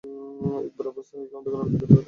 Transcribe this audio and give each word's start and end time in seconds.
একবার 0.67 0.85
অভ্যস্ত 0.87 1.11
হয়ে 1.11 1.23
গেলে, 1.23 1.37
অন্ধকারেও 1.37 1.61
আলোকিত 1.63 1.81
দেখাবে। 1.81 1.99